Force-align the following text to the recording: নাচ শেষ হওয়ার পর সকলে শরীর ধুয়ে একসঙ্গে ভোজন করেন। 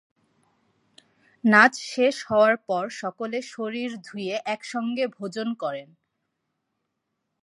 নাচ 1.43 1.73
শেষ 1.91 2.15
হওয়ার 2.25 2.55
পর 2.67 2.83
সকলে 2.93 3.37
শরীর 3.47 3.89
ধুয়ে 4.01 4.35
একসঙ্গে 4.45 5.05
ভোজন 5.07 5.47
করেন। 5.53 5.89